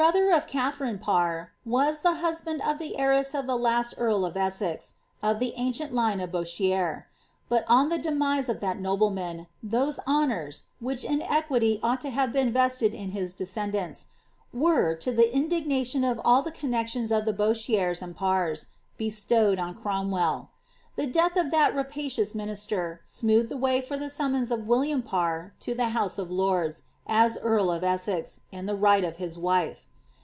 [0.15, 3.55] her of Katharine Parr was the husband of the heiress of the
[4.35, 7.05] Essex, of the ancient line of Bouchier;
[7.47, 12.57] but on the demise of nan, those honours, which in equity ought to have been
[12.57, 14.07] is descendants,
[14.51, 18.65] were, to the indignation of all the connexions ihiers and Parrs,
[18.97, 20.49] bestowed on Cromwell.
[20.95, 25.71] The death of that linister smoothed the way for the summons of William Parr e
[25.71, 29.87] of lords, as earl of Essex, in the right of his wife.'